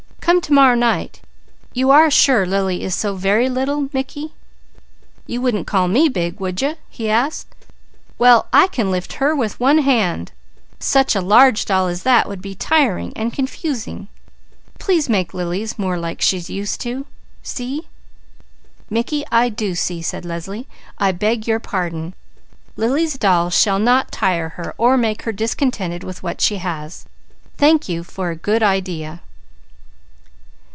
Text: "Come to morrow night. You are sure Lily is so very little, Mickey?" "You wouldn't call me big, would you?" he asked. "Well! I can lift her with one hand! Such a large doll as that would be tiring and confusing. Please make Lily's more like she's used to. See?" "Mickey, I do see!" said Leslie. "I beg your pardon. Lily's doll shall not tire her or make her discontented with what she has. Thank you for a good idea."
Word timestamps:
"Come 0.21 0.39
to 0.41 0.53
morrow 0.53 0.75
night. 0.75 1.19
You 1.73 1.89
are 1.91 2.09
sure 2.09 2.45
Lily 2.45 2.83
is 2.83 2.95
so 2.95 3.15
very 3.17 3.49
little, 3.49 3.89
Mickey?" 3.91 4.33
"You 5.27 5.41
wouldn't 5.41 5.67
call 5.67 5.89
me 5.89 6.07
big, 6.07 6.39
would 6.39 6.61
you?" 6.61 6.75
he 6.89 7.09
asked. 7.09 7.49
"Well! 8.17 8.47
I 8.53 8.67
can 8.67 8.91
lift 8.91 9.13
her 9.13 9.35
with 9.35 9.59
one 9.59 9.79
hand! 9.79 10.31
Such 10.79 11.17
a 11.17 11.21
large 11.21 11.65
doll 11.65 11.87
as 11.87 12.03
that 12.03 12.29
would 12.29 12.41
be 12.41 12.55
tiring 12.55 13.11
and 13.13 13.33
confusing. 13.33 14.07
Please 14.79 15.09
make 15.09 15.33
Lily's 15.33 15.77
more 15.77 15.97
like 15.97 16.21
she's 16.21 16.49
used 16.49 16.79
to. 16.81 17.05
See?" 17.43 17.89
"Mickey, 18.89 19.25
I 19.33 19.49
do 19.49 19.75
see!" 19.75 20.01
said 20.01 20.23
Leslie. 20.23 20.65
"I 20.97 21.11
beg 21.11 21.45
your 21.45 21.59
pardon. 21.59 22.13
Lily's 22.77 23.17
doll 23.17 23.49
shall 23.49 23.79
not 23.79 24.13
tire 24.13 24.49
her 24.49 24.73
or 24.77 24.95
make 24.95 25.23
her 25.23 25.33
discontented 25.33 26.05
with 26.05 26.23
what 26.23 26.39
she 26.39 26.57
has. 26.59 27.03
Thank 27.57 27.89
you 27.89 28.05
for 28.05 28.29
a 28.29 28.35
good 28.37 28.63
idea." 28.63 29.19